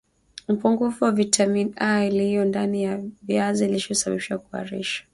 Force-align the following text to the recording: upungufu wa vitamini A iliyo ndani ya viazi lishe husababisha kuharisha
upungufu 0.47 1.03
wa 1.05 1.11
vitamini 1.11 1.73
A 1.75 2.05
iliyo 2.05 2.45
ndani 2.45 2.83
ya 2.83 3.01
viazi 3.21 3.67
lishe 3.67 3.87
husababisha 3.87 4.37
kuharisha 4.37 5.03